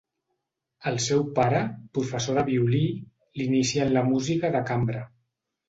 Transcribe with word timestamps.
El 0.91 0.95
seu 1.07 1.21
pare, 1.39 1.59
professor 1.99 2.41
de 2.41 2.45
violí, 2.49 2.81
l'inicià 3.43 3.87
en 3.89 3.95
la 4.01 4.07
música 4.11 4.55
de 4.59 4.67
cambra. 4.75 5.07